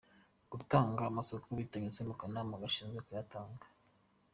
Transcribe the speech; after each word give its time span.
Gutanga 0.51 1.01
amasoko 1.09 1.47
bitanyuze 1.57 2.01
mu 2.09 2.13
kanama 2.21 2.61
gashinzwe 2.63 2.99
kuyatanga;. 3.05 3.65